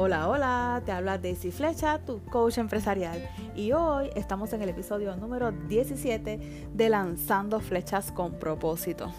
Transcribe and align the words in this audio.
Hola, 0.00 0.28
hola, 0.28 0.80
te 0.86 0.92
habla 0.92 1.18
Daisy 1.18 1.50
Flecha, 1.50 1.98
tu 1.98 2.24
coach 2.26 2.58
empresarial. 2.58 3.20
Y 3.56 3.72
hoy 3.72 4.10
estamos 4.14 4.52
en 4.52 4.62
el 4.62 4.68
episodio 4.68 5.16
número 5.16 5.50
17 5.50 6.68
de 6.72 6.88
Lanzando 6.88 7.58
Flechas 7.58 8.12
con 8.12 8.34
propósito. 8.34 9.10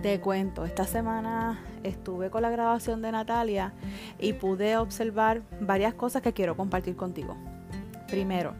Te 0.00 0.18
cuento, 0.18 0.64
esta 0.64 0.84
semana 0.84 1.62
estuve 1.82 2.30
con 2.30 2.40
la 2.40 2.48
grabación 2.48 3.02
de 3.02 3.12
Natalia 3.12 3.74
y 4.18 4.32
pude 4.32 4.78
observar 4.78 5.42
varias 5.60 5.92
cosas 5.92 6.22
que 6.22 6.32
quiero 6.32 6.56
compartir 6.56 6.96
contigo. 6.96 7.36
Primero, 8.08 8.54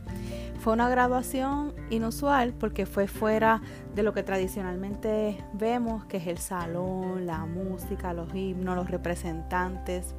fue 0.60 0.74
una 0.74 0.90
graduación 0.90 1.72
inusual 1.88 2.52
porque 2.52 2.84
fue 2.84 3.08
fuera 3.08 3.62
de 3.94 4.02
lo 4.02 4.12
que 4.12 4.22
tradicionalmente 4.22 5.42
vemos, 5.54 6.04
que 6.04 6.18
es 6.18 6.26
el 6.26 6.36
salón, 6.36 7.24
la 7.24 7.46
música, 7.46 8.12
los 8.12 8.34
himnos, 8.34 8.76
los 8.76 8.90
representantes. 8.90 10.14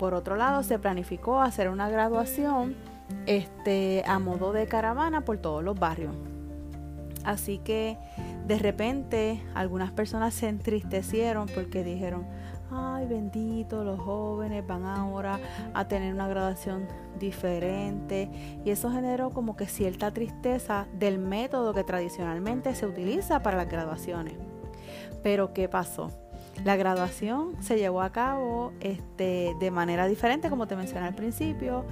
Por 0.00 0.14
otro 0.14 0.34
lado, 0.34 0.62
se 0.62 0.78
planificó 0.78 1.42
hacer 1.42 1.68
una 1.68 1.90
graduación 1.90 2.74
este, 3.26 4.02
a 4.06 4.18
modo 4.18 4.50
de 4.54 4.66
caravana 4.66 5.26
por 5.26 5.36
todos 5.36 5.62
los 5.62 5.78
barrios. 5.78 6.14
Así 7.22 7.58
que 7.58 7.98
de 8.46 8.58
repente 8.58 9.42
algunas 9.54 9.90
personas 9.90 10.32
se 10.32 10.48
entristecieron 10.48 11.48
porque 11.54 11.84
dijeron, 11.84 12.24
ay 12.70 13.06
bendito, 13.08 13.84
los 13.84 14.00
jóvenes 14.00 14.66
van 14.66 14.86
ahora 14.86 15.38
a 15.74 15.86
tener 15.86 16.14
una 16.14 16.28
graduación 16.28 16.88
diferente. 17.18 18.30
Y 18.64 18.70
eso 18.70 18.90
generó 18.90 19.28
como 19.28 19.54
que 19.54 19.66
cierta 19.66 20.12
tristeza 20.12 20.86
del 20.94 21.18
método 21.18 21.74
que 21.74 21.84
tradicionalmente 21.84 22.74
se 22.74 22.86
utiliza 22.86 23.42
para 23.42 23.58
las 23.58 23.68
graduaciones. 23.68 24.32
Pero 25.22 25.52
¿qué 25.52 25.68
pasó? 25.68 26.10
La 26.64 26.76
graduación 26.76 27.54
se 27.60 27.78
llevó 27.78 28.02
a 28.02 28.10
cabo 28.12 28.72
este, 28.80 29.56
de 29.58 29.70
manera 29.70 30.06
diferente, 30.06 30.50
como 30.50 30.66
te 30.66 30.76
mencioné 30.76 31.06
al 31.06 31.14
principio. 31.14 31.86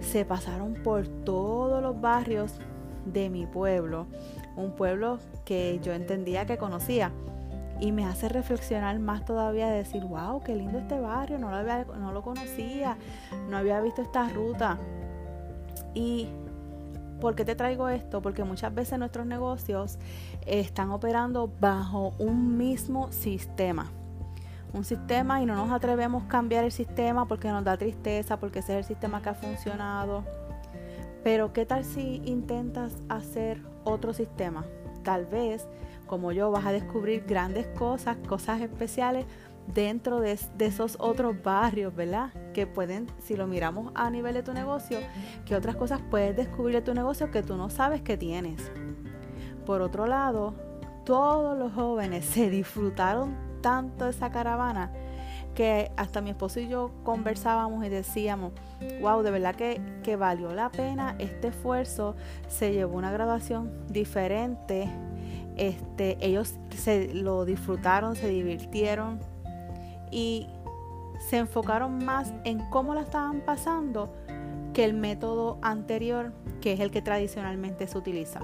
Se 0.00 0.24
pasaron 0.24 0.74
por 0.74 1.06
todos 1.06 1.82
los 1.82 2.00
barrios 2.00 2.54
de 3.04 3.28
mi 3.28 3.44
pueblo, 3.44 4.06
un 4.56 4.72
pueblo 4.72 5.18
que 5.44 5.78
yo 5.82 5.92
entendía 5.92 6.46
que 6.46 6.56
conocía. 6.56 7.12
Y 7.80 7.92
me 7.92 8.06
hace 8.06 8.30
reflexionar 8.30 8.98
más 8.98 9.26
todavía 9.26 9.68
de 9.68 9.78
decir, 9.78 10.02
wow, 10.04 10.42
qué 10.42 10.56
lindo 10.56 10.78
este 10.78 10.98
barrio, 10.98 11.38
no 11.38 11.50
lo, 11.50 11.56
había, 11.56 11.84
no 11.84 12.12
lo 12.12 12.22
conocía, 12.22 12.96
no 13.50 13.58
había 13.58 13.80
visto 13.82 14.00
esta 14.00 14.28
ruta. 14.30 14.78
Y 15.92 16.28
¿Por 17.20 17.36
qué 17.36 17.44
te 17.44 17.54
traigo 17.54 17.88
esto? 17.88 18.20
Porque 18.20 18.44
muchas 18.44 18.74
veces 18.74 18.98
nuestros 18.98 19.24
negocios 19.24 19.98
están 20.44 20.90
operando 20.90 21.50
bajo 21.58 22.12
un 22.18 22.58
mismo 22.58 23.10
sistema 23.12 23.90
un 24.74 24.84
sistema 24.84 25.40
y 25.40 25.46
no 25.46 25.54
nos 25.54 25.70
atrevemos 25.70 26.24
a 26.24 26.28
cambiar 26.28 26.64
el 26.64 26.72
sistema 26.72 27.26
porque 27.26 27.48
nos 27.48 27.64
da 27.64 27.76
tristeza, 27.76 28.38
porque 28.38 28.58
ese 28.58 28.72
es 28.72 28.78
el 28.78 28.84
sistema 28.84 29.22
que 29.22 29.30
ha 29.30 29.34
funcionado. 29.34 30.24
Pero 31.22 31.52
¿qué 31.52 31.64
tal 31.64 31.84
si 31.84 32.20
intentas 32.24 32.92
hacer 33.08 33.62
otro 33.84 34.12
sistema? 34.12 34.66
Tal 35.04 35.26
vez, 35.26 35.66
como 36.06 36.32
yo, 36.32 36.50
vas 36.50 36.66
a 36.66 36.72
descubrir 36.72 37.24
grandes 37.24 37.66
cosas, 37.68 38.16
cosas 38.28 38.60
especiales 38.60 39.24
dentro 39.72 40.20
de, 40.20 40.38
esos 40.58 40.96
otros 40.98 41.40
barrios, 41.42 41.94
¿verdad? 41.94 42.32
Que 42.52 42.66
pueden, 42.66 43.06
si 43.22 43.36
lo 43.36 43.46
miramos 43.46 43.92
a 43.94 44.10
nivel 44.10 44.34
de 44.34 44.42
tu 44.42 44.52
negocio, 44.52 44.98
que 45.46 45.54
otras 45.54 45.76
cosas 45.76 46.02
puedes 46.10 46.36
descubrir 46.36 46.76
de 46.76 46.82
tu 46.82 46.94
negocio 46.94 47.30
que 47.30 47.42
tú 47.42 47.56
no 47.56 47.70
sabes 47.70 48.02
que 48.02 48.16
tienes. 48.16 48.70
Por 49.64 49.80
otro 49.80 50.06
lado, 50.06 50.54
todos 51.04 51.56
los 51.56 51.72
jóvenes 51.72 52.24
se 52.24 52.50
disfrutaron 52.50 53.53
tanto 53.64 54.06
esa 54.06 54.30
caravana 54.30 54.90
que 55.54 55.90
hasta 55.96 56.20
mi 56.20 56.28
esposo 56.28 56.60
y 56.60 56.68
yo 56.68 56.90
conversábamos 57.02 57.82
y 57.86 57.88
decíamos, 57.88 58.52
wow, 59.00 59.22
de 59.22 59.30
verdad 59.30 59.54
que, 59.54 59.80
que 60.02 60.16
valió 60.16 60.52
la 60.52 60.68
pena 60.68 61.16
este 61.18 61.48
esfuerzo, 61.48 62.14
se 62.46 62.74
llevó 62.74 62.98
una 62.98 63.10
graduación 63.10 63.72
diferente, 63.88 64.86
este, 65.56 66.18
ellos 66.20 66.56
se 66.76 67.14
lo 67.14 67.46
disfrutaron, 67.46 68.16
se 68.16 68.28
divirtieron 68.28 69.18
y 70.10 70.46
se 71.30 71.38
enfocaron 71.38 72.04
más 72.04 72.34
en 72.44 72.58
cómo 72.68 72.94
la 72.94 73.00
estaban 73.00 73.40
pasando 73.40 74.12
que 74.74 74.84
el 74.84 74.92
método 74.92 75.56
anterior, 75.62 76.34
que 76.60 76.74
es 76.74 76.80
el 76.80 76.90
que 76.90 77.00
tradicionalmente 77.00 77.86
se 77.86 77.96
utiliza. 77.96 78.40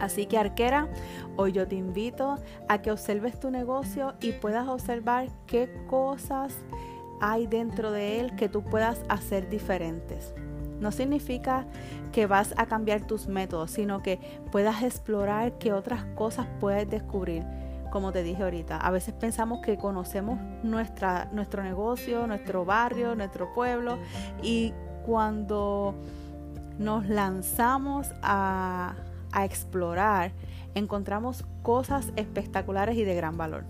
Así 0.00 0.26
que 0.26 0.38
arquera, 0.38 0.88
hoy 1.36 1.52
yo 1.52 1.66
te 1.66 1.76
invito 1.76 2.38
a 2.68 2.82
que 2.82 2.90
observes 2.90 3.38
tu 3.38 3.50
negocio 3.50 4.14
y 4.20 4.32
puedas 4.32 4.68
observar 4.68 5.28
qué 5.46 5.72
cosas 5.88 6.54
hay 7.20 7.46
dentro 7.46 7.92
de 7.92 8.20
él 8.20 8.34
que 8.36 8.48
tú 8.48 8.62
puedas 8.62 9.00
hacer 9.08 9.48
diferentes. 9.48 10.34
No 10.80 10.90
significa 10.90 11.66
que 12.10 12.26
vas 12.26 12.52
a 12.56 12.66
cambiar 12.66 13.06
tus 13.06 13.28
métodos, 13.28 13.70
sino 13.70 14.02
que 14.02 14.18
puedas 14.50 14.82
explorar 14.82 15.56
qué 15.58 15.72
otras 15.72 16.04
cosas 16.16 16.48
puedes 16.58 16.90
descubrir. 16.90 17.44
Como 17.92 18.10
te 18.10 18.22
dije 18.22 18.42
ahorita, 18.42 18.78
a 18.78 18.90
veces 18.90 19.14
pensamos 19.14 19.60
que 19.60 19.76
conocemos 19.76 20.40
nuestra, 20.64 21.28
nuestro 21.32 21.62
negocio, 21.62 22.26
nuestro 22.26 22.64
barrio, 22.64 23.14
nuestro 23.14 23.52
pueblo 23.52 23.98
y 24.42 24.72
cuando 25.06 25.94
nos 26.78 27.06
lanzamos 27.06 28.08
a, 28.22 28.94
a 29.32 29.44
explorar, 29.44 30.32
encontramos 30.74 31.44
cosas 31.62 32.12
espectaculares 32.16 32.96
y 32.96 33.04
de 33.04 33.14
gran 33.14 33.36
valor. 33.36 33.64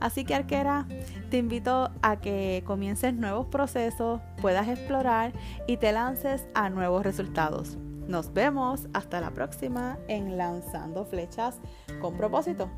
Así 0.00 0.24
que 0.24 0.34
arquera, 0.34 0.86
te 1.30 1.38
invito 1.38 1.90
a 2.02 2.16
que 2.20 2.62
comiences 2.66 3.14
nuevos 3.14 3.46
procesos, 3.46 4.20
puedas 4.40 4.68
explorar 4.68 5.32
y 5.66 5.76
te 5.76 5.92
lances 5.92 6.46
a 6.54 6.68
nuevos 6.68 7.04
resultados. 7.04 7.78
Nos 8.06 8.34
vemos 8.34 8.88
hasta 8.92 9.20
la 9.20 9.30
próxima 9.30 9.98
en 10.08 10.36
Lanzando 10.36 11.04
Flechas 11.06 11.58
con 12.00 12.16
propósito. 12.16 12.68